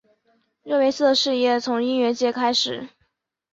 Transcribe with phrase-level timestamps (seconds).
[0.63, 2.89] 热维斯的事业从音乐界开始。